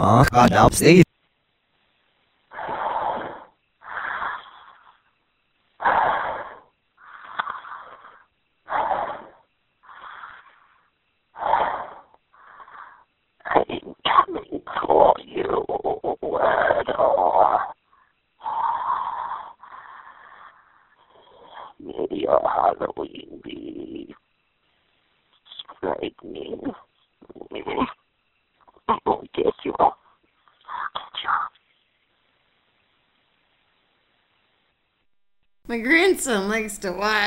[0.00, 1.02] Markadopsy.
[13.44, 15.64] I'm coming for you,
[16.22, 17.58] Wordor.
[21.78, 24.14] May your Halloween be
[25.78, 26.72] frightening.
[29.06, 29.72] I'll get you.
[29.78, 29.96] I'll
[30.94, 31.30] get you.
[35.68, 35.78] My
[36.98, 37.19] likes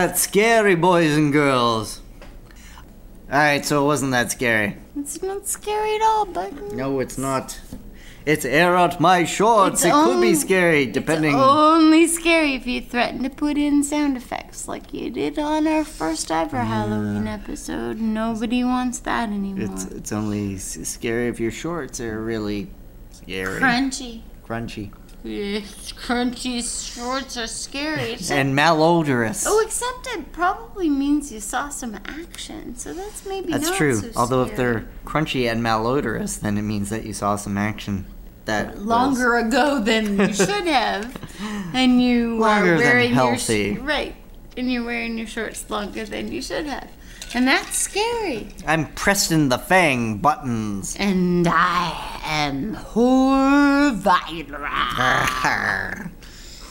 [0.00, 2.00] that scary, boys and girls?
[3.30, 4.76] All right, so it wasn't that scary.
[4.96, 6.72] It's not scary at all, but mm.
[6.72, 7.60] No, it's not.
[8.24, 9.84] It's air out my shorts.
[9.84, 11.32] It's it could be scary, depending.
[11.34, 15.66] it's only scary if you threaten to put in sound effects like you did on
[15.66, 17.98] our first ever Halloween episode.
[17.98, 19.68] Nobody wants that anymore.
[19.70, 22.70] It's it's only scary if your shorts are really
[23.10, 24.22] scary, crunchy.
[24.46, 28.12] crunchy, Yes, crunchy shorts are scary.
[28.30, 29.44] And malodorous.
[29.46, 33.96] oh, except it probably means you saw some action, so that's maybe That's true.
[34.00, 38.06] so Although if they're crunchy and malodorous, then it means that you saw some action.
[38.46, 41.14] That was- longer ago than you should have,
[41.74, 43.72] and you Longer are than wearing healthy.
[43.74, 44.16] your right,
[44.56, 46.90] and you're wearing your shorts longer than you should have,
[47.34, 48.48] and that's scary.
[48.66, 50.96] I'm Preston the Fang Buttons.
[50.98, 54.70] And I am Horvira.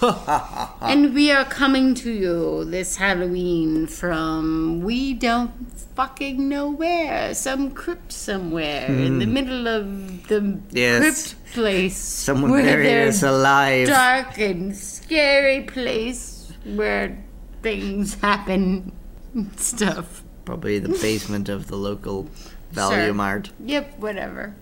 [0.81, 5.51] and we are coming to you this Halloween from we don't
[5.95, 10.59] fucking know where, some crypt somewhere in the middle of the Hmm.
[10.71, 11.01] Yes.
[11.33, 11.97] crypt place.
[11.97, 13.87] Someone where there's us alive.
[13.89, 17.17] dark and scary place where
[17.61, 18.93] things happen
[19.33, 20.23] and stuff.
[20.49, 22.27] Probably the basement of the local
[22.71, 23.13] Value Sure.
[23.13, 23.51] Mart.
[23.63, 24.55] Yep, whatever.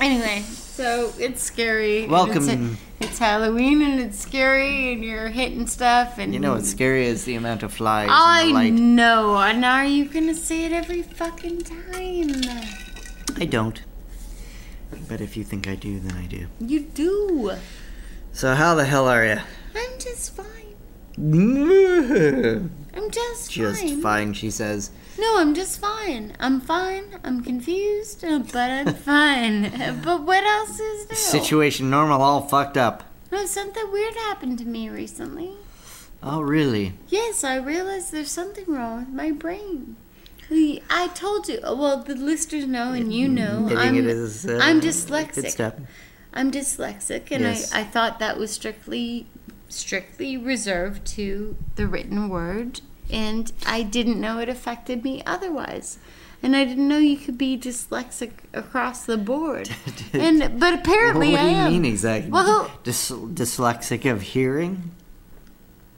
[0.00, 2.08] Anyway, so it's scary.
[2.08, 2.48] Welcome.
[2.48, 7.06] It's, it's Halloween and it's scary and you're hitting stuff and You know what's scary
[7.06, 9.36] is the amount of flies I know.
[9.36, 12.42] And are you gonna say it every fucking time?
[13.36, 13.80] I don't.
[15.08, 16.48] But if you think I do, then I do.
[16.58, 17.52] You do.
[18.32, 19.38] So how the hell are you?
[19.76, 20.74] I'm just fine.
[22.98, 23.64] I'm just, fine.
[23.74, 24.90] Just fine, she says.
[25.18, 26.34] No, I'm just fine.
[26.40, 27.04] I'm fine.
[27.22, 29.66] I'm confused, uh, but I'm fine.
[29.66, 31.14] Uh, But what else is new?
[31.16, 33.04] Situation normal, all fucked up.
[33.30, 35.52] No, something weird happened to me recently.
[36.22, 36.94] Oh, really?
[37.08, 39.96] Yes, I realized there's something wrong with my brain.
[40.50, 41.60] I told you.
[41.62, 43.68] Well, the listeners know, and you know.
[43.76, 45.50] I'm, it is, uh, I'm dyslexic.
[45.50, 45.78] step.
[46.32, 47.72] I'm dyslexic, and Yes.
[47.72, 49.26] I, I thought that was strictly,
[49.68, 52.80] strictly reserved to the written word,
[53.10, 55.98] and I didn't know it affected me otherwise.
[56.42, 59.70] And I didn't know you could be dyslexic across the board.
[60.12, 61.72] and but apparently what do I you am.
[61.72, 62.30] mean exactly?
[62.30, 64.92] Well- Dys- dyslexic of hearing?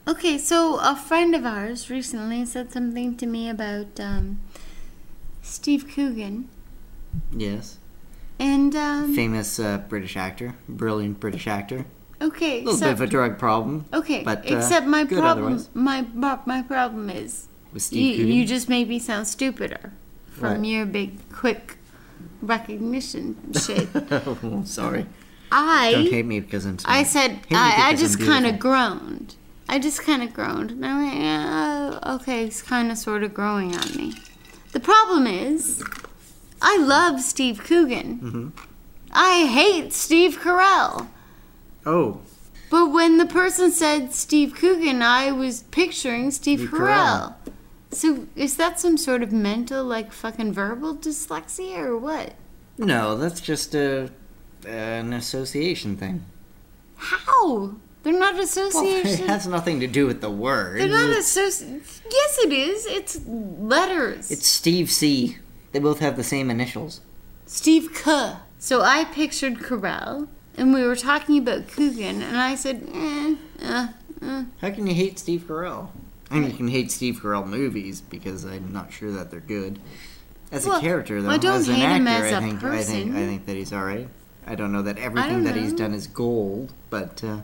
[0.07, 4.41] Okay, so a friend of ours recently said something to me about um,
[5.43, 6.49] Steve Coogan,
[7.31, 7.77] Yes.
[8.39, 10.55] and um, Famous uh, British actor.
[10.67, 11.85] Brilliant British actor.
[12.21, 13.85] Okay, A little so, bit of a drug problem.
[13.93, 15.69] okay, but, uh, except my good problem, otherwise.
[15.73, 17.47] my my my problem is
[17.89, 19.93] you, you just made me sound stupider
[20.31, 20.65] from Right.
[20.65, 21.77] your big quick
[22.41, 23.87] recognition shit.
[23.95, 25.05] oh, sorry.
[25.51, 29.35] I don't hate me because I'm I said I, I just kind of groaned.
[29.67, 33.33] I just kind of groaned, and I went, yeah, okay, it's kind of sort of
[33.33, 34.13] growing on me.
[34.73, 35.81] The problem is,
[36.61, 38.19] I love Steve Coogan.
[38.19, 38.47] Mm-hmm.
[39.13, 41.07] I hate Steve Carell.
[41.85, 42.21] Oh,
[42.69, 47.35] But when the person said Steve Coogan, I was picturing Steve Steve Carell.
[47.91, 52.33] So is that some sort of mental, like fucking verbal dyslexia or what?
[52.77, 54.09] no, that's just a
[54.65, 56.23] an association thing.
[56.95, 57.75] How?
[58.03, 58.45] They're not Well,
[58.85, 60.79] it has nothing to do with the word.
[60.79, 61.81] They're not associ.
[62.09, 62.85] Yes, it is.
[62.87, 64.31] It's letters.
[64.31, 65.37] It's Steve C.
[65.71, 67.01] They both have the same initials.
[67.45, 68.33] Steve K.
[68.57, 73.87] So I pictured Carell, and we were talking about Coogan, and I said, eh, uh,
[74.21, 74.43] uh.
[74.61, 75.89] How can you hate Steve Carell?
[76.29, 79.79] I mean, you can hate Steve Carell movies because I'm not sure that they're good.
[80.51, 82.63] As Well, a character, though, I don't as an actor, him as I a think
[82.63, 84.07] I think I think that he's all right.
[84.45, 87.39] I don't know that everything don't that he's done is gold, but uh,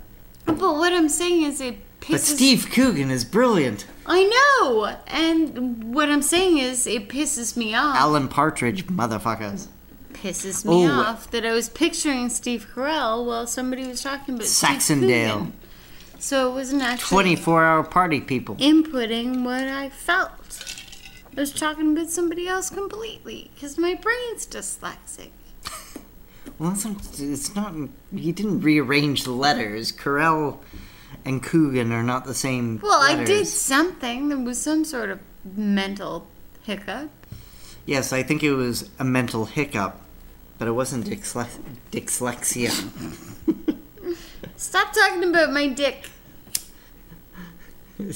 [0.46, 2.12] But what I'm saying is it pisses.
[2.12, 3.86] but Steve Coogan is brilliant.
[4.06, 4.24] I
[4.62, 7.96] know, and what I'm saying is it pisses me off.
[7.96, 9.68] Alan Partridge, motherfuckers.
[10.22, 10.92] Pisses me Oh.
[10.92, 15.52] off that I was picturing Steve Carell while somebody was talking about Saxondale.
[16.20, 18.56] So it wasn't actually Twenty-four hour party people.
[18.56, 20.32] inputting what I felt.
[21.36, 25.30] I was talking about somebody else completely because my brain's dyslexic.
[26.60, 27.74] Well, it's not, it's not.
[28.16, 29.92] He didn't rearrange the letters.
[29.92, 30.58] Carell
[31.24, 32.80] and Coogan are not the same.
[32.82, 34.30] Well, I did something.
[34.30, 35.20] There was some sort of
[35.56, 36.26] mental
[36.64, 37.12] hiccup.
[37.86, 40.02] Yes, I think it was a mental hiccup,
[40.58, 41.60] but it wasn't dyslex-
[41.92, 42.72] dyslexia.
[44.56, 46.10] Stop talking about my dick.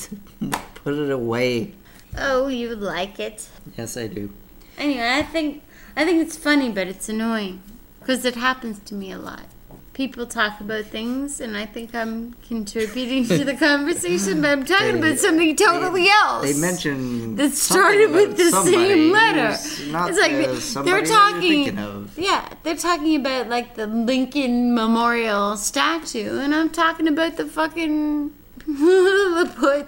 [0.75, 1.73] Put it away.
[2.17, 3.47] Oh, you would like it.
[3.77, 4.31] Yes, I do.
[4.77, 5.63] Anyway, I think
[5.95, 7.61] I think it's funny, but it's annoying
[7.99, 9.45] because it happens to me a lot.
[9.93, 15.01] People talk about things, and I think I'm contributing to the conversation, but I'm talking
[15.01, 16.45] They- about something totally else.
[16.49, 19.49] They mentioned that started with the same letter.
[19.49, 21.77] it's like they- they're talking.
[21.77, 22.17] of.
[22.17, 28.31] Yeah, they're talking about like the Lincoln Memorial statue, and I'm talking about the fucking
[28.67, 29.87] Lilliput,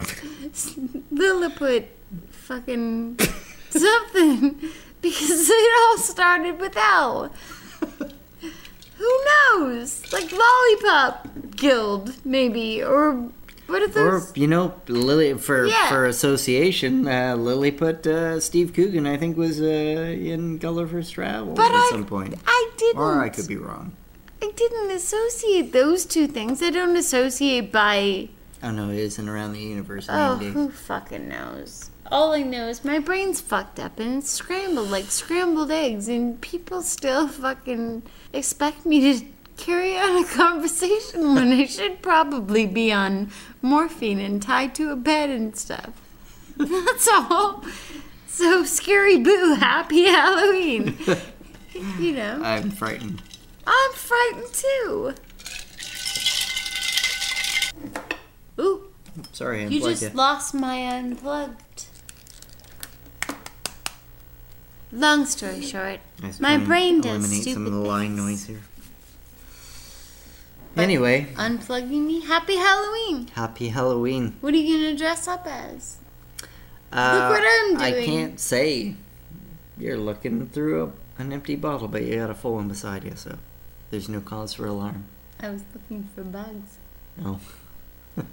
[1.11, 1.85] Lilliput,
[2.29, 3.19] fucking
[3.69, 4.59] something,
[5.01, 7.31] because it all started with L.
[9.03, 9.87] Who knows?
[10.13, 13.29] Like Lollipop Guild, maybe, or
[13.67, 15.89] what are Or you know, Lily for Yeah.
[15.89, 19.05] for association, uh, Lily put uh, Steve Coogan.
[19.05, 23.01] I think was uh, in Gulliver's Travels but at I, some point, I didn't.
[23.01, 23.91] or I could be wrong.
[24.41, 26.61] I didn't associate those two things.
[26.61, 28.29] I don't associate by.
[28.61, 28.89] I don't know.
[28.89, 30.07] It isn't around the universe.
[30.09, 31.89] Oh, who fucking knows?
[32.11, 36.39] All I know is my brain's fucked up and it's scrambled like scrambled eggs, and
[36.41, 38.03] people still fucking
[38.33, 39.25] expect me to
[39.57, 44.95] carry on a conversation when I should probably be on morphine and tied to a
[44.95, 45.91] bed and stuff.
[46.57, 47.63] That's all.
[48.27, 50.97] So, scary boo, happy Halloween.
[51.99, 53.21] you know, I'm frightened.
[53.65, 55.13] I'm frightened too.
[58.59, 58.83] Ooh.
[59.31, 60.15] Sorry, I You just it.
[60.15, 61.85] lost my unplugged.
[64.93, 66.01] Long story short,
[66.39, 68.61] my brain does stupid some of the line noise here.
[70.77, 72.21] Anyway, unplugging me.
[72.21, 73.27] Happy Halloween.
[73.29, 74.35] happy Halloween.
[74.39, 75.97] What are you gonna dress up as?
[76.91, 78.03] Uh, what I'm doing.
[78.03, 78.95] I can't say.
[79.79, 83.13] You're looking through a, an empty bottle, but you got a full one beside you,
[83.15, 83.39] so
[83.89, 85.05] there's no cause for alarm.
[85.39, 86.77] I was looking for bugs.
[87.17, 87.39] No.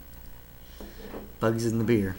[1.40, 2.16] Bugs in the beer.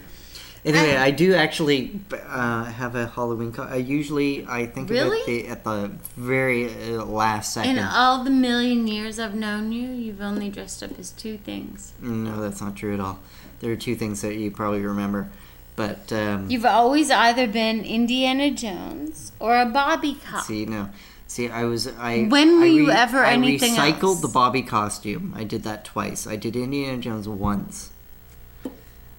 [0.63, 1.03] Anyway, Ah.
[1.03, 3.51] I do actually uh, have a Halloween.
[3.51, 5.21] Co- I usually I think Really?
[5.21, 7.77] of it the, at the very uh, last second.
[7.77, 11.93] In all the million years I've known you, you've only dressed up as two things.
[11.99, 13.19] no, that's not true at all.
[13.59, 15.29] There are two things that you probably remember,
[15.75, 20.43] but um, You've always either been Indiana Jones or a Bobby cop.
[20.45, 20.89] see no.
[21.27, 22.25] See, I was I.
[22.25, 24.21] When were I you ever I anything recycled else?
[24.21, 25.33] the Bobby costume.
[25.35, 26.27] I did that twice.
[26.27, 27.89] I did Indiana Jones once.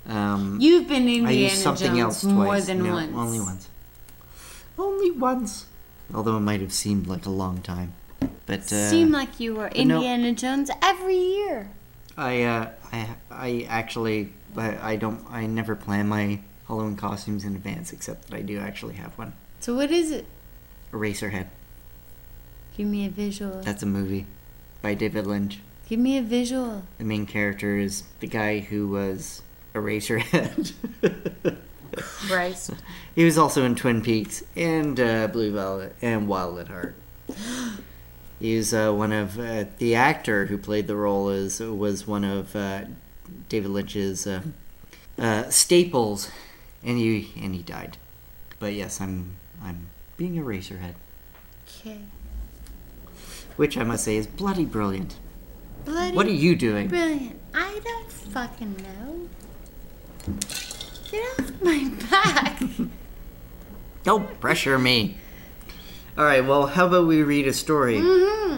[0.07, 2.35] Um, You've been I Indiana used something Jones else twice.
[2.35, 3.13] more than No, once.
[3.15, 3.69] Only once.
[4.79, 5.67] Only once.
[6.13, 7.93] Although it might have seemed like a long time.
[8.47, 9.97] But uh, Seemed like you were no.
[9.97, 11.71] Indiana Jones every year.
[12.17, 17.55] I uh, I I actually I, I don't I never plan my Halloween costumes in
[17.55, 19.33] advance except that I do actually have one.
[19.61, 20.27] So what is it?
[20.93, 21.47] Eraserhead.
[22.77, 23.61] Give me a visual.
[23.63, 24.27] That's a movie
[24.83, 25.61] by David Lynch.
[25.89, 26.83] Give me a visual.
[26.99, 29.43] The main character is the guy who was
[29.75, 30.73] Eraserhead.
[31.97, 32.71] Christ.
[33.15, 36.95] he was also in Twin Peaks and uh, Blue Velvet and Wild at Heart.
[38.41, 42.57] He's uh, one of uh, the actor who played the role is was one of
[42.57, 42.83] uh,
[43.49, 44.41] David Lynch's uh,
[45.19, 46.31] uh, staples,
[46.83, 47.99] and he and he died.
[48.59, 50.95] But yes, I'm I'm being Eraserhead,
[51.69, 51.99] Okay.
[53.57, 55.17] which I must say is bloody brilliant.
[55.85, 56.89] Bloody What are you doing?
[56.89, 57.39] brilliant.
[57.55, 59.29] I don't fucking know.
[61.11, 62.63] Get off my back.
[64.05, 65.19] Don't pressure me.
[66.17, 67.99] All right, well, how about we read a story?
[68.01, 68.57] hmm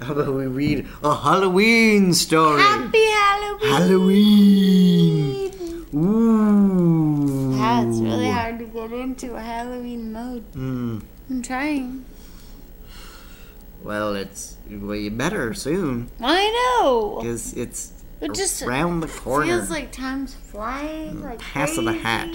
[0.00, 2.60] How about we read a Halloween story?
[2.62, 3.70] Happy Halloween.
[3.70, 5.86] Halloween.
[5.94, 7.56] Ooh.
[7.58, 10.52] Wow, it's really hard to get into a Halloween mode.
[10.52, 12.04] Mm, I'm trying.
[13.82, 16.50] well, it's well, you better soon I
[16.80, 17.18] know.
[17.20, 19.46] because it's It just around the corner.
[19.46, 21.16] feels like time's flying.
[21.16, 22.28] Mm, like Pass of the hat.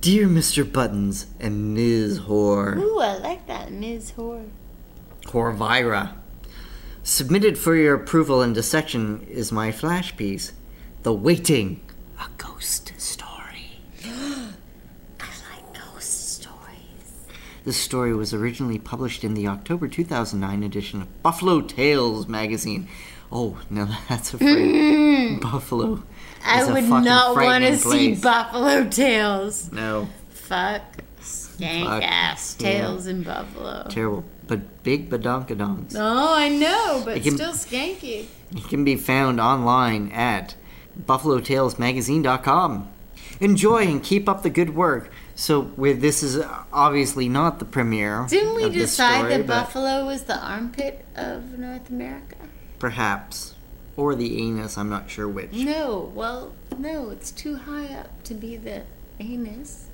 [0.00, 0.70] Dear Mr.
[0.70, 2.20] Buttons and Ms.
[2.20, 2.76] Whore.
[2.78, 4.12] Ooh, I like that, Ms.
[4.16, 4.48] Whore.
[5.26, 6.14] Horvira.
[7.02, 10.52] Submitted for your approval and dissection is my flash piece,
[11.02, 11.80] The Waiting,
[12.18, 13.80] a ghost story.
[14.04, 14.52] I
[15.52, 17.26] like ghost stories.
[17.64, 22.88] This story was originally published in the October 2009 edition of Buffalo Tales magazine.
[23.30, 24.56] Oh, now that's afraid.
[24.74, 25.40] Mm.
[25.40, 26.02] Buffalo.
[26.44, 28.14] I would not want to see.
[28.14, 29.70] Buffalo Tales.
[29.72, 30.82] No, Fuck.
[31.20, 32.70] Skank Fuck, ass yeah.
[32.72, 33.86] tails in Buffalo.
[33.90, 34.24] terrible.
[34.46, 35.94] But big badonkadonks.
[35.94, 38.26] Oh, I know, but can- still skanky.
[38.56, 40.56] It can be found online at
[41.06, 42.88] buffalotailsmagazine.com.
[43.40, 45.10] Enjoy and keep up the good work.
[45.40, 48.26] So, with this is obviously not the premiere.
[48.28, 52.36] Didn't we decide story, that Buffalo was the armpit of North America?
[52.78, 53.54] Perhaps,
[53.96, 54.76] or the anus.
[54.76, 55.52] I'm not sure which.
[55.52, 58.82] No, well, no, it's too high up to be the
[59.18, 59.86] anus.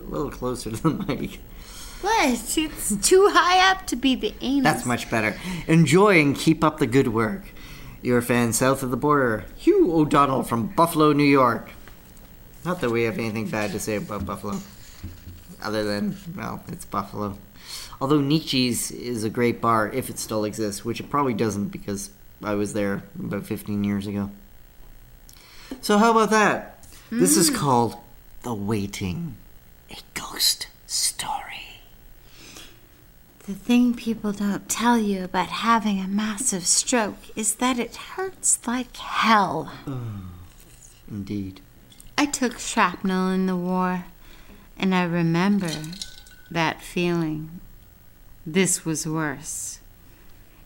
[0.00, 1.40] A little closer to the mic.
[2.00, 2.28] What?
[2.30, 4.62] It's too high up to be the anus.
[4.62, 5.36] That's much better.
[5.66, 7.50] Enjoy and keep up the good work.
[8.00, 11.72] Your fan south of the border, Hugh O'Donnell from Buffalo, New York.
[12.68, 14.58] Not that we have anything bad to say about Buffalo,
[15.62, 17.38] other than, well, it's Buffalo.
[17.98, 22.10] Although Nietzsche's is a great bar, if it still exists, which it probably doesn't because
[22.42, 24.30] I was there about 15 years ago.
[25.80, 26.86] So, how about that?
[27.10, 27.54] This is hmm.
[27.54, 27.96] called
[28.42, 29.36] The Waiting,
[29.90, 31.80] a ghost story.
[33.46, 38.58] The thing people don't tell you about having a massive stroke is that it hurts
[38.66, 39.72] like hell.
[41.10, 41.62] Indeed.
[42.20, 44.06] I took shrapnel in the war,
[44.76, 45.70] and I remember
[46.50, 47.60] that feeling.
[48.44, 49.78] This was worse.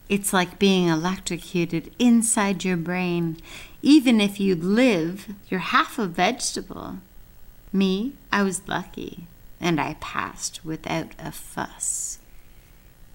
[0.09, 3.37] It's like being electrocuted inside your brain.
[3.83, 7.01] Even if you live, you're half a vegetable.
[7.71, 9.27] Me, I was lucky,
[9.61, 12.19] and I passed without a fuss.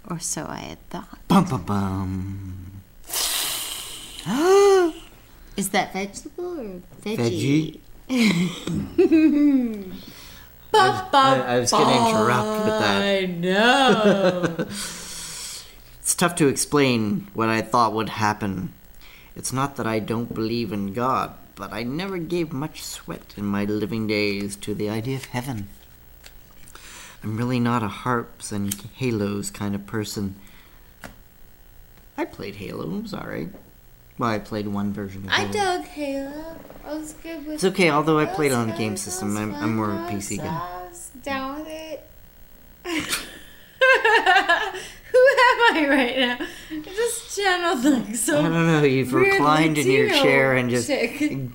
[0.08, 1.28] Or so I had thought.
[1.28, 2.82] Bum bum bum.
[5.58, 7.18] Is that vegetable or veggie?
[7.18, 7.80] Veggie?
[8.10, 9.84] I,
[11.46, 13.02] I was going to interrupt with that.
[13.02, 14.68] I know.
[16.08, 18.72] It's tough to explain what I thought would happen.
[19.36, 23.46] It's not that I don't believe in God, but I never gave much sweat in
[23.46, 25.68] my living days to the idea of heaven.
[27.22, 30.36] I'm really not a harps and halos kind of person.
[32.18, 33.50] I played Halo, it was alright.
[34.18, 35.52] Well, I played one version of I Halo.
[35.52, 36.60] dug Halo.
[36.86, 39.38] I was good with It's okay, although I played on a game system.
[39.38, 40.88] I'm, I'm more of a PC guy.
[41.24, 42.08] Down with it.
[45.12, 46.38] Who am I right now?
[46.72, 48.40] I just channeled like so.
[48.40, 51.40] I don't know, you've weird reclined in your Latino chair and just chick.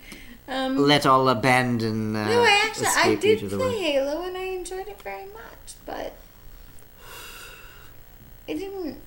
[0.48, 3.78] Um, let all abandon uh, no, I actually I did play.
[3.78, 6.12] Halo and I enjoyed it very much, but
[8.46, 9.00] it didn't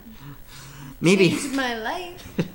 [1.02, 2.48] Maybe change my life.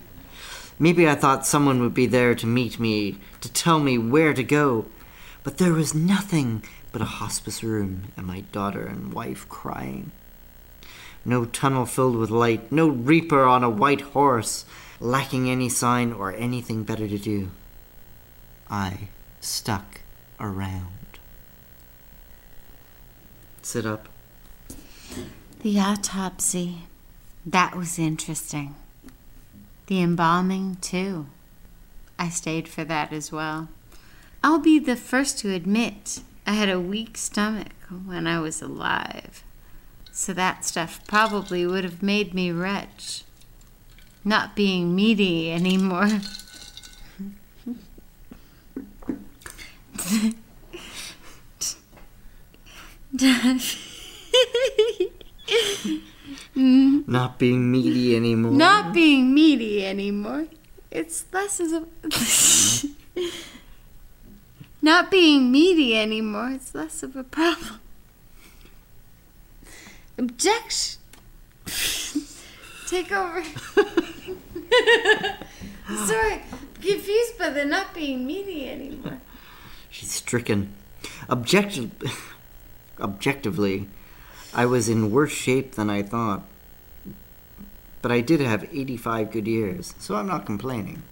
[0.80, 4.42] maybe I thought someone would be there to meet me, to tell me where to
[4.42, 4.86] go.
[5.44, 10.10] But there was nothing but a hospice room and my daughter and wife crying.
[11.24, 14.64] No tunnel filled with light, no reaper on a white horse,
[14.98, 17.50] lacking any sign or anything better to do.
[18.70, 19.08] I
[19.40, 20.00] stuck
[20.38, 21.18] around.
[23.62, 24.08] Sit up.
[25.62, 26.86] The autopsy.
[27.44, 28.74] That was interesting.
[29.90, 31.26] The embalming, too.
[32.16, 33.68] I stayed for that as well.
[34.40, 37.72] I'll be the first to admit I had a weak stomach
[38.06, 39.42] when I was alive.
[40.12, 43.24] So that stuff probably would have made me retch.
[44.24, 46.20] Not being meaty anymore.
[56.56, 57.10] Mm-hmm.
[57.10, 58.52] Not being meaty anymore.
[58.52, 60.46] not being meaty anymore.
[60.90, 61.86] It's less of a.
[64.82, 66.50] not being meaty anymore.
[66.52, 67.80] It's less of a problem.
[70.18, 71.00] Objection.
[72.88, 73.42] Take over.
[76.06, 76.42] Sorry,
[76.80, 79.20] confused by the not being meaty anymore.
[79.90, 80.74] She's stricken.
[81.28, 81.90] Objective,
[82.98, 83.88] objectively,
[84.52, 86.42] I was in worse shape than I thought.
[88.02, 91.02] But I did have 85 good years, so I'm not complaining.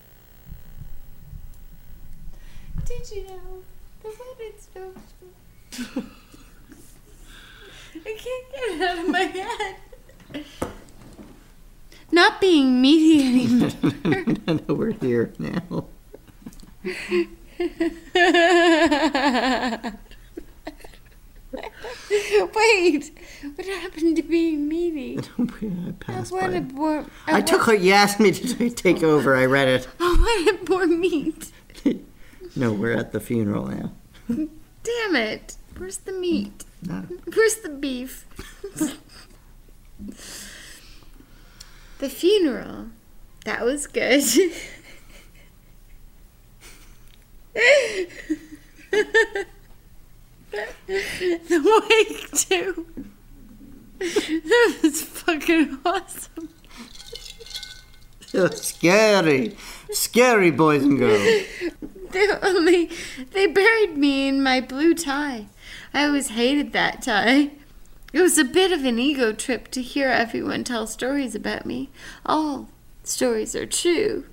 [2.85, 3.63] Did you know
[4.03, 4.95] the wedding stuff?
[7.95, 9.77] I can't get it out of my head.
[12.11, 13.71] Not being meaty anymore.
[14.49, 15.85] Know we're here now.
[22.55, 23.19] Wait,
[23.55, 25.19] what happened to being needy?
[25.19, 25.43] I
[25.89, 26.41] I passed by.
[26.41, 27.05] wanted more.
[27.27, 29.37] I took what you asked me to t- take over.
[29.37, 29.89] I read it.
[30.01, 31.53] Oh, I wanted more meat.
[32.57, 33.93] No, we're at the funeral now.
[34.29, 35.57] Damn it!
[35.77, 36.65] Where's the meat?
[37.35, 38.25] Where's the beef?
[41.99, 42.87] the funeral.
[43.45, 44.23] That was good.
[50.51, 52.87] The wake too.
[53.99, 56.49] That was fucking awesome.
[58.53, 59.57] Scary.
[59.91, 61.45] Scary boys and girls.
[62.11, 62.91] They only
[63.33, 65.47] they buried me in my blue tie.
[65.93, 67.51] I always hated that tie.
[68.13, 71.91] It was a bit of an ego trip to hear everyone tell stories about me.
[72.25, 72.69] All
[73.05, 74.25] stories are true,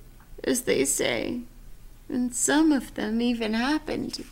[0.44, 1.40] as they say,
[2.08, 4.24] and some of them even happened.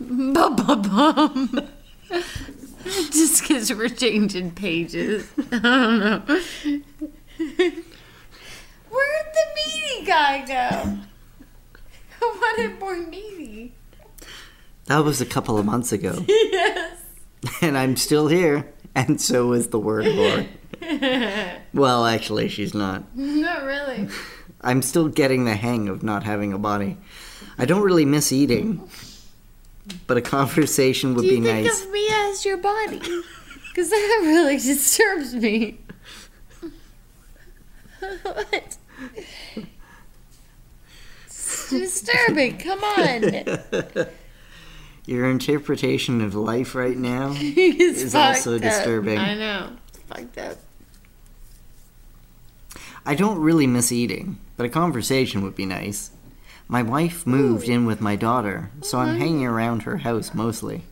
[0.00, 1.68] Bum bum bum.
[2.84, 5.28] Just because we're changing pages.
[5.52, 6.22] I don't know.
[8.90, 10.98] Where'd the meaty guy go?
[12.20, 13.74] I wanted more meaty.
[14.86, 16.24] That was a couple of months ago.
[16.28, 17.02] Yes.
[17.60, 18.72] And I'm still here.
[18.96, 20.48] And so is the word whore.
[21.72, 23.04] Well, actually, she's not.
[23.16, 24.08] Not really.
[24.60, 26.96] I'm still getting the hang of not having a body.
[27.58, 28.88] I don't really miss eating.
[30.06, 31.82] But a conversation would Do you be think nice.
[31.84, 32.98] of me as your body?
[32.98, 35.78] Because that really disturbs me.
[38.22, 38.76] what?
[41.26, 42.58] It's disturbing.
[42.58, 44.06] Come on.
[45.06, 48.62] Your interpretation of life right now is also up.
[48.62, 49.18] disturbing.
[49.18, 49.70] I know.
[49.88, 50.58] It's fucked up.
[53.06, 56.10] I don't really miss eating, but a conversation would be nice.
[56.70, 59.18] My wife moved in with my daughter, so I'm uh-huh.
[59.18, 60.84] hanging around her house mostly.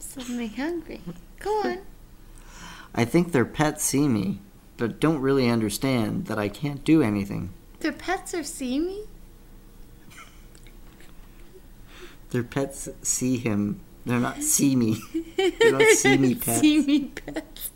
[0.00, 1.00] Suddenly hungry.
[1.38, 1.78] Go on.
[2.94, 4.40] I think their pets see me,
[4.76, 7.50] but don't really understand that I can't do anything.
[7.78, 9.04] Their pets are see me?
[12.30, 13.80] Their pets see him.
[14.04, 15.00] They're not see me.
[15.36, 16.60] They're not see me pets.
[16.60, 17.70] See me pets.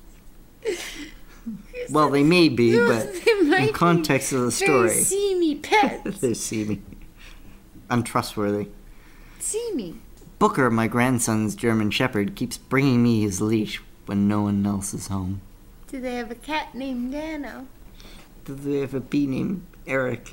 [1.90, 6.20] Well, they may be, but they in context of the story, see me pets.
[6.20, 6.80] they see me.
[7.88, 8.68] Untrustworthy.
[9.38, 9.96] see me.
[10.38, 15.08] Booker, my grandson's German Shepherd, keeps bringing me his leash when no one else is
[15.08, 15.40] home.
[15.88, 17.66] Do they have a cat named Dano?
[18.44, 20.32] Do they have a bee named Eric?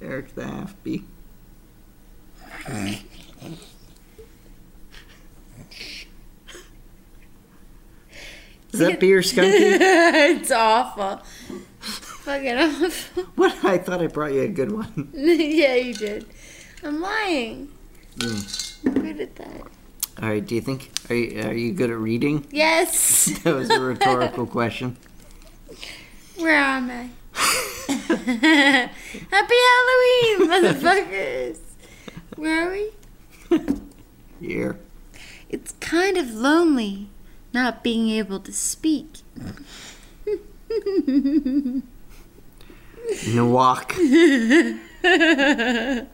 [0.00, 1.04] Eric the half bee.
[8.74, 9.52] Is that beer skunky?
[10.34, 11.18] it's awful.
[11.78, 13.22] Fucking awful.
[13.36, 13.64] what?
[13.64, 15.10] I thought I brought you a good one.
[15.14, 16.26] yeah, you did.
[16.82, 17.70] I'm lying.
[18.16, 18.86] Mm.
[18.86, 19.60] I'm good at that.
[20.20, 20.44] All right.
[20.44, 22.48] Do you think are you, are you good at reading?
[22.50, 23.26] Yes.
[23.44, 24.96] That was a rhetorical question.
[26.36, 27.10] Where am I?
[29.30, 31.58] Happy Halloween, motherfuckers.
[32.34, 32.90] Where are we?
[34.40, 34.80] Here.
[35.48, 37.10] It's kind of lonely
[37.54, 39.22] not being able to speak.
[43.26, 43.94] Nawak.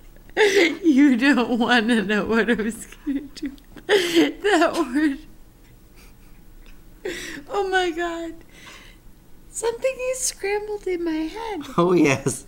[0.83, 3.57] You don't want to know what I was going to do.
[3.87, 5.18] That word.
[7.48, 8.35] Oh my god.
[9.50, 11.62] Something is scrambled in my head.
[11.76, 12.46] Oh yes.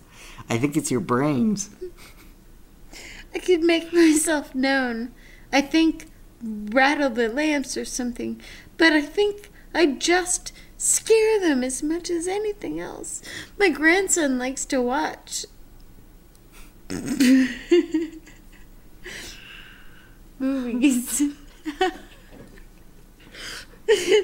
[0.49, 1.69] I think it's your brains.
[3.35, 5.11] I could make myself known.
[5.51, 6.07] I think
[6.41, 8.41] rattle the lamps or something.
[8.83, 13.21] But I think I just scare them as much as anything else.
[13.57, 15.45] My grandson likes to watch.
[20.37, 21.17] Movies.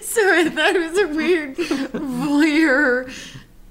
[0.01, 3.09] Sorry, I thought it was a weird voyeur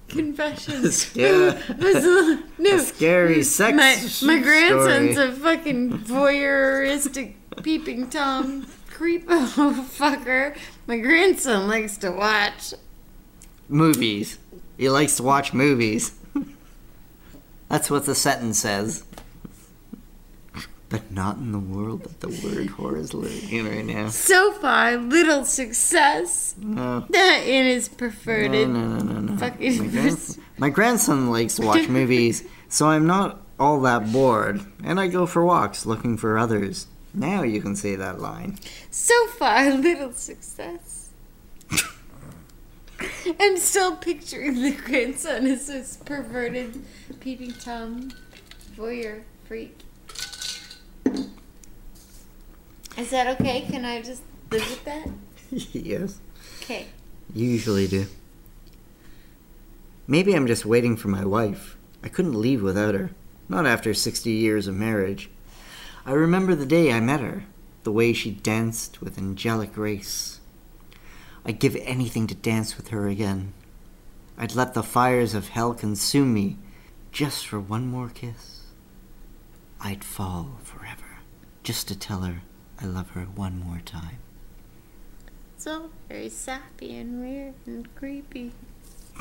[0.08, 0.90] confession.
[1.14, 1.60] Yeah.
[1.68, 3.76] A- no, A scary sex
[4.22, 5.28] my my grandson's story.
[5.28, 8.66] a fucking voyeuristic peeping tom
[8.98, 9.46] creepo
[9.84, 10.56] fucker.
[10.86, 12.74] My grandson likes to watch.
[13.68, 14.38] movies.
[14.76, 16.12] He likes to watch movies.
[17.68, 19.04] That's what the sentence says.
[20.88, 24.08] But not in the world that the word whore is living in right now.
[24.08, 27.04] So far, little success No.
[27.12, 28.52] in his preferred.
[28.52, 29.36] No, no, no, no, no.
[29.36, 30.16] Fucking- My,
[30.58, 35.26] my grandson likes to watch movies, so I'm not all that bored, and I go
[35.26, 36.86] for walks looking for others.
[37.14, 38.58] Now you can see that line.
[38.90, 41.10] So far, little success.
[43.40, 46.84] I'm still picturing the grandson as this perverted
[47.20, 48.12] peeping tom
[48.76, 49.78] voyeur freak.
[52.96, 53.62] Is that okay?
[53.62, 55.08] Can I just live with that?
[55.72, 56.18] yes.
[56.62, 56.86] Okay.
[57.32, 58.06] You usually do.
[60.06, 61.76] Maybe I'm just waiting for my wife.
[62.02, 63.10] I couldn't leave without her.
[63.48, 65.30] Not after 60 years of marriage.
[66.08, 67.44] I remember the day I met her,
[67.82, 70.40] the way she danced with angelic grace.
[71.44, 73.52] I'd give anything to dance with her again.
[74.38, 76.56] I'd let the fires of hell consume me
[77.12, 78.68] just for one more kiss.
[79.82, 81.18] I'd fall forever
[81.62, 82.40] just to tell her
[82.80, 84.20] I love her one more time.
[85.56, 88.52] It's all very sappy and weird and creepy.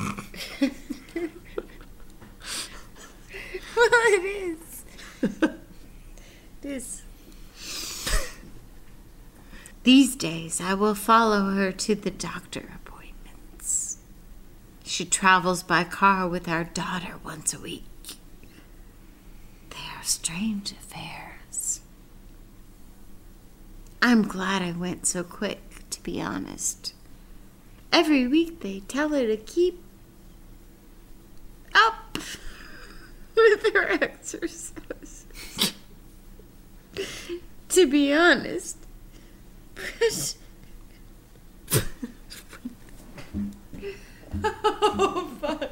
[0.00, 0.70] well,
[3.76, 4.84] it is.
[6.62, 7.02] It is.
[9.84, 13.98] These days, I will follow her to the doctor appointments.
[14.84, 17.84] She travels by car with our daughter once a week.
[19.70, 21.80] They are strange affairs.
[24.02, 26.92] I'm glad I went so quick, to be honest.
[27.92, 29.82] Every week they tell her to keep
[31.74, 32.18] up
[33.36, 34.72] with her exercises.
[37.68, 38.76] To be honest,
[44.44, 45.70] oh fuck.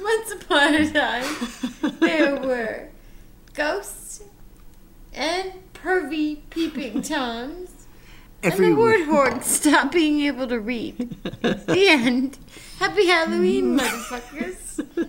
[0.00, 1.36] Once upon a time,
[2.00, 2.88] there were
[3.54, 4.24] ghosts
[5.12, 7.81] and pervy peeping toms.
[8.42, 10.98] Every and the word horde stop being able to read.
[11.42, 12.38] the end.
[12.78, 14.58] Happy Halloween, motherfuckers.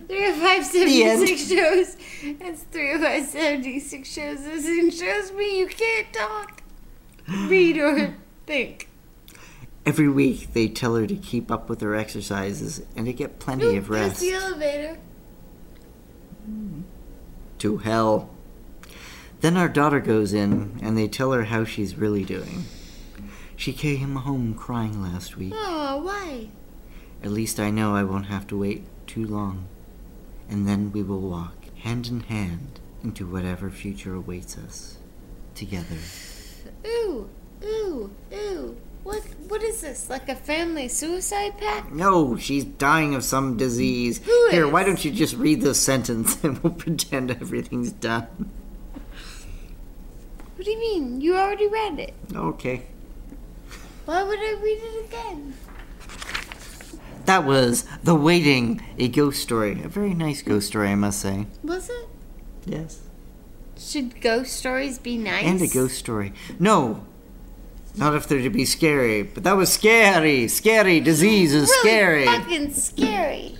[0.06, 1.96] 30576 shows.
[2.22, 4.40] It's 30576 shows.
[4.40, 6.62] Listen shows me you can't talk,
[7.48, 8.14] read, or
[8.46, 8.88] think.
[9.84, 13.74] Every week they tell her to keep up with her exercises and to get plenty
[13.74, 14.20] Ooh, of rest.
[14.20, 14.98] the elevator.
[16.46, 16.82] Hmm.
[17.58, 18.30] To hell.
[19.40, 22.64] Then our daughter goes in and they tell her how she's really doing.
[23.56, 25.52] She came home crying last week.
[25.54, 26.48] Oh, why?
[27.22, 29.66] At least I know I won't have to wait too long.
[30.48, 34.98] And then we will walk hand in hand into whatever future awaits us.
[35.54, 35.96] Together.
[36.86, 37.28] Ooh,
[37.62, 38.76] ooh, ooh.
[39.04, 39.22] What?
[39.48, 40.08] What is this?
[40.08, 41.92] Like a family suicide pact?
[41.92, 44.18] No, she's dying of some disease.
[44.24, 44.72] Who Here, is?
[44.72, 48.50] why don't you just read this sentence and we'll pretend everything's done.
[50.56, 51.20] What do you mean?
[51.20, 52.14] You already read it.
[52.34, 52.86] Okay.
[54.04, 55.54] Why would I read it again?
[57.24, 59.82] That was The Waiting, a ghost story.
[59.82, 61.46] A very nice ghost story, I must say.
[61.62, 62.08] Was it?
[62.66, 63.00] Yes.
[63.78, 65.44] Should ghost stories be nice?
[65.44, 66.34] And a ghost story.
[66.58, 67.06] No!
[67.96, 70.48] Not if they're to be scary, but that was scary!
[70.48, 71.00] Scary!
[71.00, 72.26] Disease is really scary!
[72.26, 73.56] fucking scary.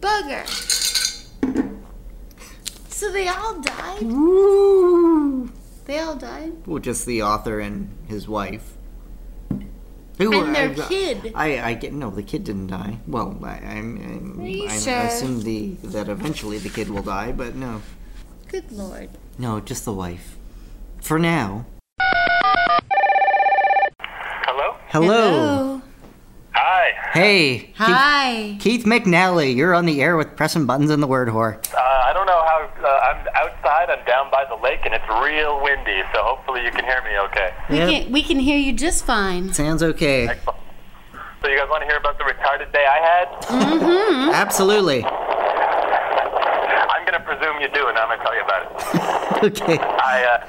[0.00, 0.46] Bugger.
[2.88, 4.02] So they all died?
[4.02, 5.52] Woo!
[5.86, 6.66] They all died?
[6.66, 8.76] Well, just the author and his wife.
[10.18, 11.32] Who, And their I, kid.
[11.34, 12.08] I, I get no.
[12.08, 12.98] The kid didn't die.
[13.06, 14.94] Well, I, I'm, I'm, Are you I, sure?
[14.94, 17.82] I assume the that eventually the kid will die, but no,
[18.48, 19.10] Good lord.
[19.38, 20.36] no, just the wife.
[21.02, 21.66] For now.
[24.00, 24.76] Hello?
[24.88, 25.82] Hello.
[26.52, 26.90] Hi.
[27.12, 27.72] Hey.
[27.76, 28.56] Hi.
[28.60, 31.56] Keith McNally, you're on the air with pressing buttons in the word whore.
[31.74, 32.70] Uh, I don't know how.
[32.80, 33.83] Uh, I'm outside.
[33.94, 36.02] I'm down by the lake, and it's real windy.
[36.12, 37.54] So hopefully you can hear me okay.
[37.70, 37.88] We Yep.
[37.88, 39.52] can we can hear you just fine.
[39.54, 40.28] Sounds okay.
[40.28, 40.58] Excellent.
[41.42, 43.28] So you guys want to hear about the retarded day I had?
[43.46, 44.30] Mm-hmm.
[44.34, 45.04] Absolutely.
[45.04, 48.70] I'm gonna presume you do, and I'm gonna tell you about it.
[49.44, 49.76] Okay.
[49.78, 50.40] I uh,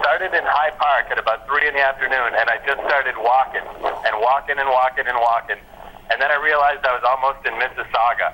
[0.00, 3.60] started in High Park at about three in the afternoon, and I just started walking
[3.60, 5.58] and walking and walking and walking,
[6.10, 8.32] and then I realized I was almost in Mississauga.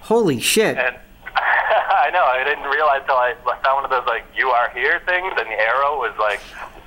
[0.00, 0.76] Holy shit.
[0.76, 0.96] And
[2.06, 5.00] I know I didn't realize till I found one of those like "You Are Here"
[5.06, 6.40] things, and the arrow was like,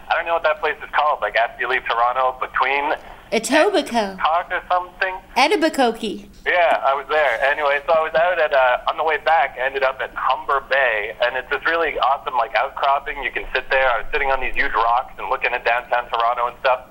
[0.10, 2.98] I don't know what that place is called, like after you leave Toronto, between
[3.32, 4.18] Etobicoke.
[4.18, 5.14] Or something.
[5.38, 6.26] Etobicoke.
[6.46, 7.38] Yeah, I was there.
[7.46, 9.56] Anyway, so I was out at uh, on the way back.
[9.60, 13.22] Ended up at Humber Bay, and it's this really awesome like outcropping.
[13.22, 13.86] You can sit there.
[13.90, 16.90] I was sitting on these huge rocks and looking at downtown Toronto and stuff.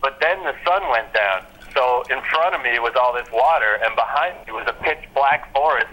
[0.00, 1.42] But then the sun went down,
[1.74, 5.02] so in front of me was all this water, and behind me was a pitch
[5.14, 5.90] black forest.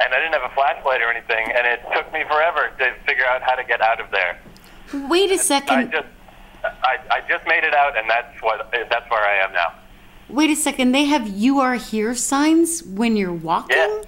[0.00, 3.26] And I didn't have a flashlight or anything, and it took me forever to figure
[3.26, 4.38] out how to get out of there.
[5.08, 5.76] Wait a second.
[5.78, 6.06] I just,
[6.64, 9.72] I, I just made it out, and that's what that's where I am now.
[10.28, 10.92] Wait a second.
[10.92, 13.76] They have "You Are Here" signs when you're walking.
[13.76, 14.02] Yeah.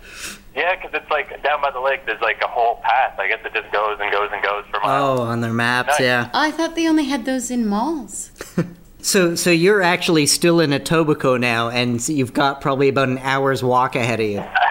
[0.57, 2.07] Yeah, because it's like down by the lake.
[2.07, 3.19] There's like a whole path.
[3.19, 5.21] I guess it just goes and goes and goes for miles.
[5.21, 6.01] Oh, on their maps, Nice.
[6.01, 6.31] yeah.
[6.33, 8.31] Oh, I thought they only had those in malls.
[9.03, 13.63] So, so you're actually still in Etobicoke now, and you've got probably about an hour's
[13.63, 14.39] walk ahead of you.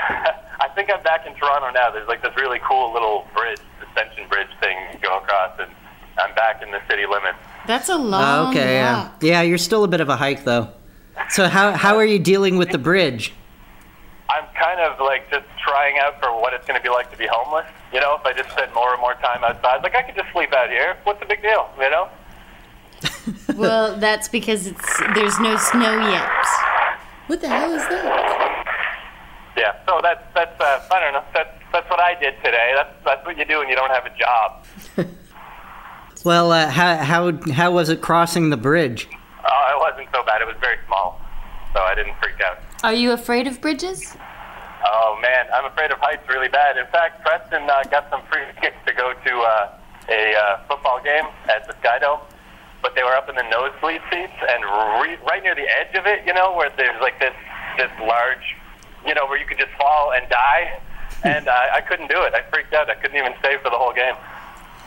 [1.16, 1.92] I think I'm back in Toronto now.
[1.92, 5.72] There's like this really cool little bridge that suspension bridge thing you go across, and
[6.18, 7.38] I'm back in the city limits.
[7.68, 9.12] That's a Oh, long okay, yeah.
[9.22, 10.70] Yeah, you're still a bit of a hike though.
[11.30, 13.34] So how how are you dealing with the bridge?
[14.30, 17.18] I'm kind of like just trying out for what it's going to be like to
[17.18, 17.66] be homeless.
[17.94, 20.32] You know, if I just spend more and more time outside, like I could just
[20.34, 20.98] sleep out here.
[21.04, 21.70] What's the big deal?
[21.80, 22.10] You know?
[23.56, 26.30] Well, that's because it's there's no snow yet.
[27.28, 28.55] What the hell is that?
[29.58, 29.74] Yeah.
[29.88, 31.24] So that's that's uh, I don't know.
[31.34, 32.74] That's that's what I did today.
[32.76, 34.66] That's that's what you do when you don't have a job.
[36.26, 39.08] Well, uh, how how how was it crossing the bridge?
[39.46, 40.42] Oh, it wasn't so bad.
[40.42, 41.22] It was very small,
[41.72, 42.58] so I didn't freak out.
[42.84, 44.18] Are you afraid of bridges?
[44.84, 46.78] Oh man, I'm afraid of heights really bad.
[46.78, 49.78] In fact, Preston uh, got some free tickets to go to uh,
[50.10, 52.22] a uh, football game at the Sky Dome,
[52.82, 54.64] but they were up in the nosebleed seats and
[55.06, 56.26] re- right near the edge of it.
[56.26, 57.38] You know, where there's like this
[57.78, 58.58] this large,
[59.06, 60.80] you know, where you could just fall and die.
[61.22, 61.28] Hmm.
[61.28, 62.34] And I, I couldn't do it.
[62.34, 62.90] I freaked out.
[62.90, 64.16] I couldn't even stay for the whole game.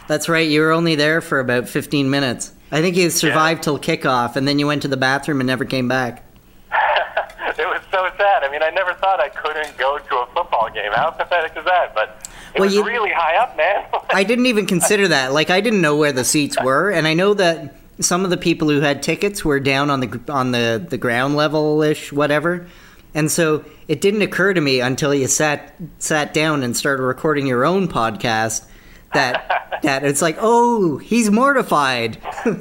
[0.06, 0.48] That's right.
[0.48, 2.52] You were only there for about 15 minutes.
[2.72, 3.62] I think you survived Yeah.
[3.64, 6.24] till kickoff, and then you went to the bathroom and never came back.
[6.72, 8.44] it was so sad.
[8.44, 10.92] I mean, I never thought I couldn't go to a football game.
[10.92, 11.94] How pathetic is that?
[11.94, 13.84] But it Well, was you- really high up, man.
[14.10, 15.32] I didn't even consider that.
[15.32, 18.36] Like I didn't know where the seats were, and I know that some of the
[18.36, 22.66] people who had tickets were down on the on the the ground level ish, whatever.
[23.14, 27.46] And so it didn't occur to me until you sat sat down and started recording
[27.46, 28.66] your own podcast
[29.14, 32.18] that that it's like, oh, he's mortified.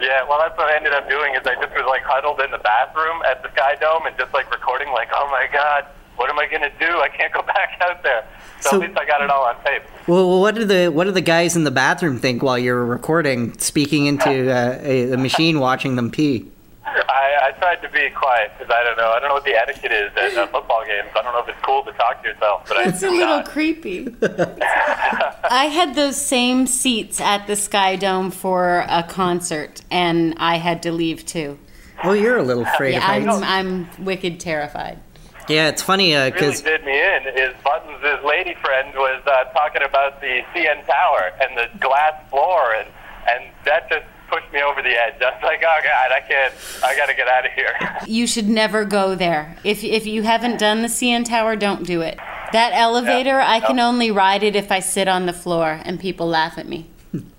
[0.00, 2.50] Yeah, well, that's what I ended up doing is I just was like huddled in
[2.50, 6.30] the bathroom at the Sky Dome and just like recording, like, oh my god, what
[6.30, 6.86] am I gonna do?
[7.00, 8.24] I can't go back out there.
[8.60, 9.82] So, So- at least I got it all on tape.
[10.06, 13.58] well, what do the what do the guys in the bathroom think while you're recording,
[13.58, 16.50] speaking into uh, a, a machine, watching them pee?
[16.86, 19.10] I, I tried to be quiet because I don't know.
[19.10, 21.08] I don't know what the etiquette is at uh, football games.
[21.16, 23.26] I don't know if it's cool to talk to yourself, but That's I a little
[23.38, 23.46] not.
[23.46, 24.14] creepy.
[24.22, 30.82] I had those same seats at the Sky Dome for a concert, and I had
[30.84, 31.58] to leave too.
[32.04, 33.88] Well, you're a little afraid Yeah, of I'm.
[33.88, 35.00] I'm wicked terrified.
[35.48, 39.22] Yeah, it's funny because really because did me in is Buttons' his lady friend was
[39.26, 42.88] uh, talking about the CN Tower and the glass floor, and
[43.28, 45.14] and that just pushed me over the edge.
[45.20, 46.54] I was like, oh god, I can't.
[46.84, 47.74] I got to get out of here.
[48.06, 49.56] You should never go there.
[49.64, 52.18] If if you haven't done the CN Tower, don't do it.
[52.52, 56.28] That elevator, I can only ride it if I sit on the floor and people
[56.28, 56.86] laugh at me.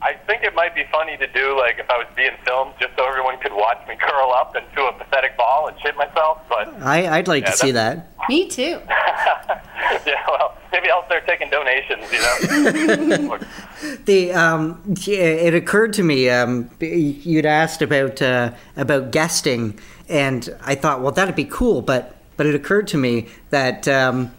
[0.02, 2.96] I think it might be funny to do like if I was being filmed, just
[2.98, 6.42] so everyone could watch me curl up into a pathetic ball and shit myself.
[6.50, 8.12] But I, I'd like Yeah, to see that.
[8.30, 8.82] Me too.
[8.90, 12.06] yeah, well, maybe I'll start taking donations.
[12.12, 13.40] You know.
[14.06, 20.74] The um, it occurred to me um, you'd asked about uh, about guesting, and I
[20.76, 21.84] thought, well, that'd be cool.
[21.84, 24.32] But but it occurred to me that um,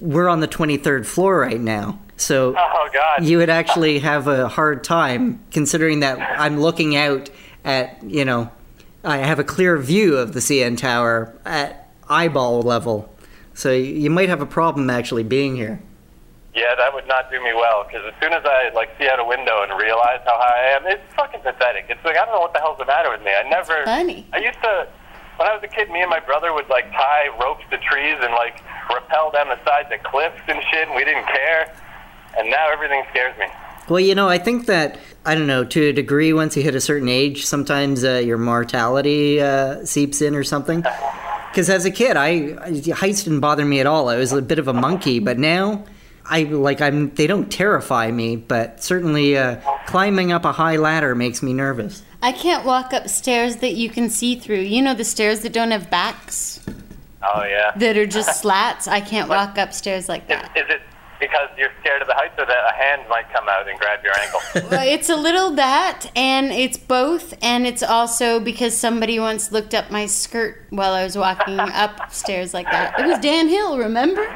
[0.00, 3.24] we're on the twenty third floor right now, so oh god.
[3.24, 7.30] you would actually have a hard time considering that I'm looking out
[7.64, 8.50] at you know
[9.04, 13.14] I have a clear view of the CN Tower at eyeball level,
[13.54, 15.80] so you might have a problem actually being here.
[16.54, 19.20] Yeah, that would not do me well because as soon as I like see out
[19.20, 21.86] a window and realize how high I am, it's fucking pathetic.
[21.88, 23.30] It's like I don't know what the hell's the matter with me.
[23.30, 23.84] I never.
[23.84, 24.26] funny.
[24.32, 24.88] I used to,
[25.36, 28.18] when I was a kid, me and my brother would like tie ropes to trees
[28.18, 28.58] and like
[28.90, 31.70] rappel down the sides of cliffs and shit, and we didn't care.
[32.36, 33.46] And now everything scares me.
[33.88, 36.32] Well, you know, I think that I don't know to a degree.
[36.32, 40.84] Once you hit a certain age, sometimes uh, your mortality uh, seeps in or something.
[41.50, 44.10] Because as a kid, I, I heights didn't bother me at all.
[44.10, 45.82] I was a bit of a monkey, but now
[46.26, 47.12] I like I'm.
[47.14, 52.02] They don't terrify me, but certainly uh, climbing up a high ladder makes me nervous.
[52.22, 54.58] I can't walk up stairs that you can see through.
[54.60, 56.60] You know the stairs that don't have backs,
[57.22, 57.72] Oh yeah.
[57.76, 58.86] that are just slats.
[58.86, 60.52] I can't walk up stairs like Is, that.
[60.54, 60.82] is it
[61.20, 64.00] because you're scared of the heights, or that a hand might come out and grab
[64.04, 64.40] your ankle?
[64.70, 69.74] Well, it's a little that, and it's both, and it's also because somebody once looked
[69.74, 72.98] up my skirt while I was walking upstairs like that.
[73.00, 74.22] It was Dan Hill, remember?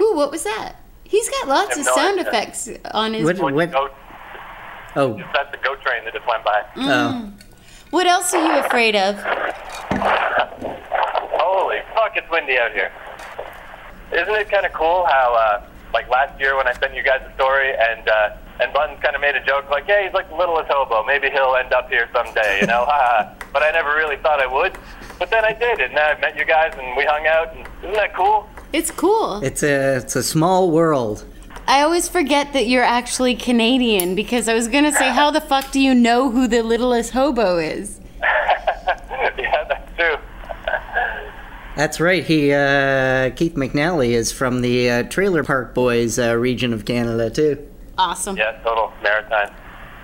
[0.00, 0.74] Ooh, what was that?
[1.04, 2.30] He's got lots of no sound idea.
[2.30, 3.24] effects on his.
[3.24, 3.38] What?
[3.38, 3.70] What What?
[3.72, 3.92] goat-
[4.94, 6.62] Oh, that's the goat train that just went by.
[6.76, 6.86] Mm.
[6.88, 7.32] oh.
[7.90, 9.16] What else are you afraid of?
[11.40, 12.90] Holy fuck, it's windy out here.
[14.12, 17.20] Isn't it kind of cool how, uh, like last year when I sent you guys
[17.28, 20.28] a story and uh, and Buttons kind of made a joke like, yeah, he's like
[20.28, 21.04] the littlest hobo.
[21.04, 22.84] Maybe he'll end up here someday, you know?
[23.52, 24.76] but I never really thought I would.
[25.18, 27.54] But then I did, and now I met you guys and we hung out.
[27.54, 28.48] And isn't that cool?
[28.72, 29.42] It's cool.
[29.42, 31.24] It's a it's a small world.
[31.66, 35.70] I always forget that you're actually Canadian because I was gonna say, how the fuck
[35.70, 38.00] do you know who the littlest hobo is?
[39.38, 39.62] yeah,
[41.76, 42.24] that's right.
[42.24, 47.30] He uh, Keith McNally is from the uh, Trailer Park Boys uh, region of Canada
[47.30, 47.66] too.
[47.98, 48.36] Awesome.
[48.36, 49.54] Yeah, total maritime.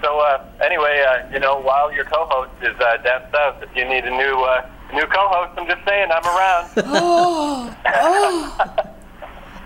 [0.02, 3.85] So uh, anyway, uh, you know, while your co-host is uh, down south, if you
[3.85, 6.70] need a new uh, new co-host, I'm just saying I'm around.
[7.00, 8.94] Oh, oh,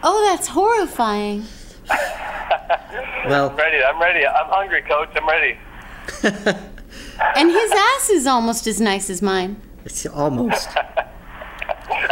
[0.02, 1.44] oh, that's horrifying.
[3.26, 3.82] Well, I'm ready.
[3.82, 4.26] I'm ready.
[4.26, 5.08] I'm hungry, Coach.
[5.14, 5.56] I'm ready.
[7.36, 9.60] And his ass is almost as nice as mine.
[9.84, 10.68] it's almost.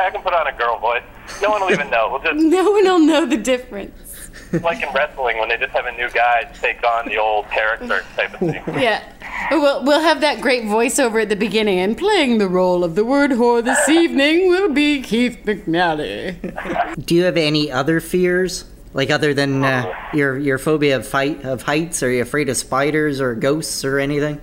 [0.00, 1.02] I can put on a girl voice.
[1.42, 2.08] No one will even know.
[2.10, 4.30] We'll just No one will know the difference.
[4.62, 8.04] like in wrestling when they just have a new guy take on the old character
[8.16, 8.62] type of thing.
[8.80, 9.02] Yeah.
[9.50, 11.78] We'll, we'll have that great voiceover at the beginning.
[11.78, 17.04] And playing the role of the word whore this evening will be Keith McNally.
[17.06, 18.64] Do you have any other fears?
[18.92, 22.02] Like other than uh, your your phobia of fight of heights?
[22.02, 24.40] Are you afraid of spiders or ghosts or anything?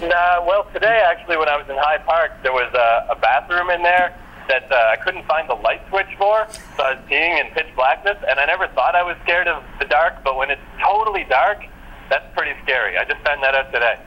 [0.00, 3.68] Nah, well, today actually, when I was in High Park, there was a, a bathroom
[3.68, 4.18] in there
[4.52, 7.74] that uh, I couldn't find the light switch for, so I was peeing in pitch
[7.74, 11.24] blackness, and I never thought I was scared of the dark, but when it's totally
[11.28, 11.64] dark,
[12.10, 12.98] that's pretty scary.
[12.98, 13.98] I just found that out today.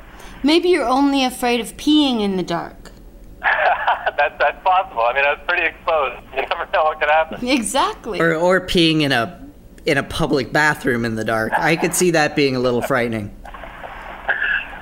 [0.44, 2.92] Maybe you're only afraid of peeing in the dark.
[4.18, 5.02] that's that's possible.
[5.02, 6.22] I mean, I was pretty exposed.
[6.36, 7.48] You never know what could happen.
[7.48, 8.20] Exactly.
[8.20, 9.42] Or or peeing in a
[9.86, 11.54] in a public bathroom in the dark?
[11.58, 13.36] I could see that being a little frightening.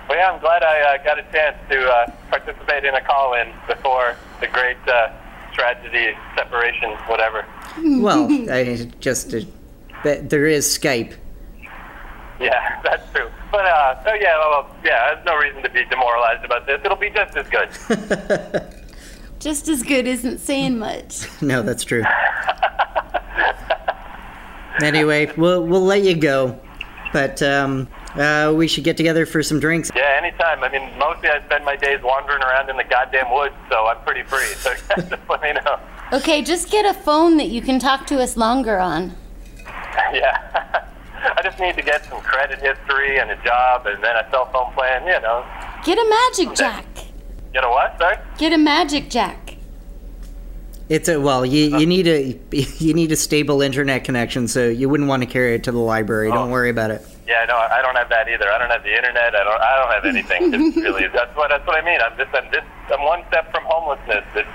[0.10, 3.52] Well, yeah, I'm glad I uh, got a chance to uh, participate in a call-in
[3.68, 5.12] before the great uh,
[5.54, 7.46] tragedy, separation, whatever.
[7.84, 9.42] Well, I just uh,
[10.04, 11.14] th- there is Skype.
[12.40, 13.30] Yeah, that's true.
[13.52, 16.82] But uh, so yeah, well, yeah, there's no reason to be demoralized about this.
[16.84, 18.74] It'll be just as good.
[19.40, 21.28] Just as good isn't saying much.
[21.42, 22.06] No, that's true.
[24.82, 26.58] anyway, we'll we'll let you go,
[27.12, 29.92] but um, uh, we should get together for some drinks.
[29.96, 30.64] Yeah, anytime.
[30.64, 34.02] I mean, mostly I spend my days wandering around in the goddamn woods, so I'm
[34.04, 34.46] pretty free.
[34.56, 35.80] So just let me know.
[36.14, 39.16] Okay, just get a phone that you can talk to us longer on.
[40.12, 40.90] Yeah.
[41.38, 44.52] I just need to get some credit history and a job and then a cell
[44.52, 45.46] phone plan, you know.
[45.86, 46.86] Get a magic jack.
[47.54, 48.18] You know what, sorry?
[48.38, 49.56] Get a magic jack.
[50.90, 54.90] It's a well, you you need a you need a stable internet connection, so you
[54.90, 56.30] wouldn't want to carry it to the library.
[56.30, 57.06] Don't worry about it.
[57.26, 58.52] Yeah, no, I don't have that either.
[58.52, 59.34] I don't have the internet.
[59.34, 59.62] I don't.
[59.62, 60.54] I don't have anything.
[60.54, 62.00] It's really, that's what that's what I mean.
[62.02, 64.26] I'm just I'm just I'm one step from homelessness.
[64.36, 64.50] It's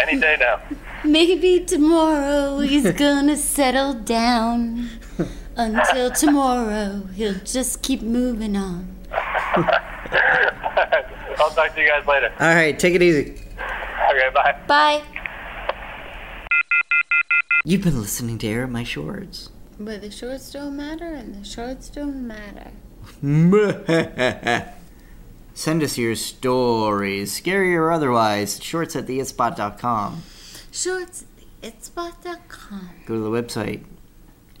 [0.00, 0.60] any day now.
[1.04, 4.88] Maybe tomorrow he's gonna settle down.
[5.56, 8.96] Until tomorrow, he'll just keep moving on.
[9.12, 9.64] I'll
[11.50, 12.32] talk to you guys later.
[12.40, 13.34] All right, take it easy.
[14.10, 14.56] Okay, bye.
[14.66, 15.02] Bye.
[17.64, 19.50] You've been listening to Air My Shorts.
[19.80, 22.72] But the shorts don't matter, and the shorts don't matter.
[25.54, 30.22] Send us your stories, scary or otherwise, shorts at theitspot.com.
[30.70, 31.24] Shorts
[31.62, 32.90] at theitspot.com.
[33.06, 33.84] Go to the website,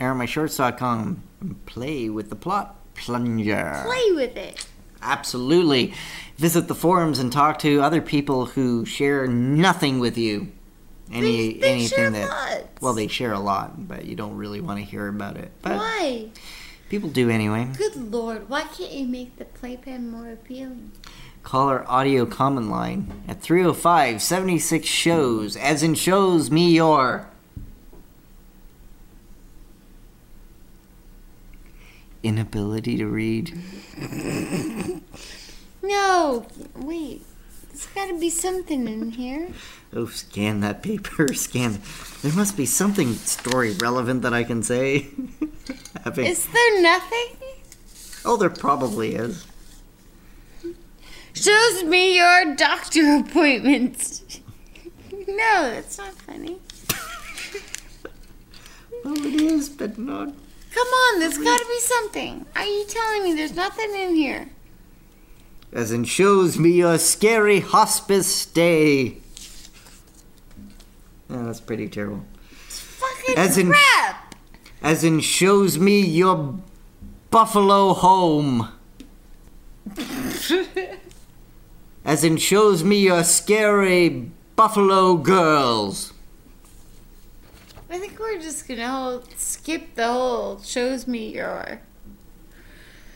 [0.00, 3.82] airmyshorts.com, and play with the plot plunger.
[3.84, 4.66] Play with it.
[5.02, 5.94] Absolutely.
[6.36, 10.52] Visit the forums and talk to other people who share nothing with you.
[11.12, 11.22] Any
[11.54, 12.82] They- they anything share that lots.
[12.82, 15.50] well, they share a lot, but you don't really want to hear about it.
[15.62, 16.28] But Why?
[16.90, 17.68] people do anyway.
[17.76, 20.92] Good lord, why can't you make the playpen more appealing?
[21.42, 27.28] Call our audio comment line at 305 76 shows, as in shows me your
[32.22, 33.58] inability to read.
[35.80, 36.44] No,
[36.76, 37.22] wait.
[37.78, 39.50] There's gotta be something in here.
[39.92, 41.32] Oh, scan that paper.
[41.34, 41.80] Scan.
[42.22, 45.06] There must be something story relevant that I can say.
[46.04, 47.36] Having- Is there nothing?
[48.24, 49.46] oh, there probably is.
[51.34, 54.40] Shows me your doctor appointments.
[55.12, 56.58] no, that's not funny.
[59.04, 60.26] Well, it is, but not.
[60.74, 62.44] Come on, there's gotta be something.
[62.56, 64.50] Are you telling me there's nothing in here?
[65.72, 69.18] As in, shows me your scary hospice stay.
[71.28, 72.24] Yeah, that's pretty terrible.
[72.68, 74.34] Fucking As in- crap!
[74.82, 76.58] As in, shows me your
[77.30, 78.68] buffalo home.
[82.04, 86.14] As in, shows me your scary buffalo girls.
[87.90, 91.80] I think we're just gonna skip the whole shows me your.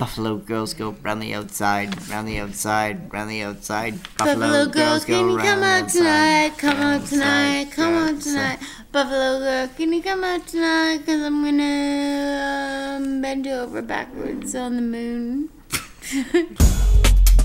[0.03, 4.01] Buffalo girls go round the outside, round the outside, round the outside.
[4.19, 6.59] Buffalo girls, can you come out outside, tonight?
[6.59, 7.71] Come round out tonight.
[7.71, 8.59] Come round out outside.
[8.59, 8.59] tonight.
[8.91, 11.07] Buffalo girl, can you come out tonight?
[11.07, 15.51] Cause I'm gonna um, bend you over backwards on the moon.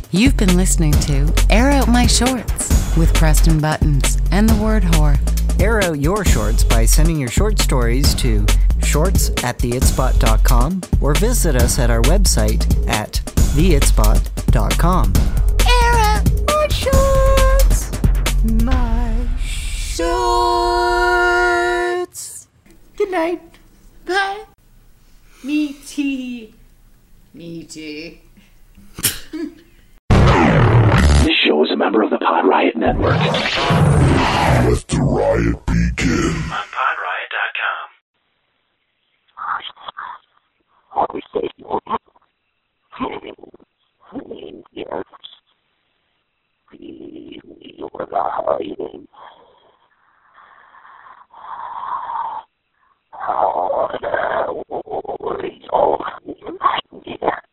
[0.10, 5.20] You've been listening to Air Out My Shorts with Preston Buttons and the word whore.
[5.62, 8.48] Air out your shorts by sending your short stories to
[8.98, 13.22] shorts at theitspot.com or visit us at our website at
[13.54, 15.14] theitspot.com.
[15.68, 17.92] Air out my shorts!
[18.64, 20.18] My shorts!
[22.96, 23.40] Good night.
[24.08, 24.46] Bye.
[25.44, 26.56] Me tea.
[27.36, 28.22] Me tea.
[30.10, 33.20] This show is a member of the Pod Riot Network.
[33.20, 36.87] Let the riot begin.
[40.98, 41.82] conversational
[42.90, 43.36] having
[44.12, 45.04] having yes
[46.72, 49.08] you're hiding
[53.30, 54.10] Oh, no.
[54.10, 55.38] oh, oh, oh, oh, oh,
[55.74, 56.58] oh, oh,
[56.94, 57.47] oh, oh,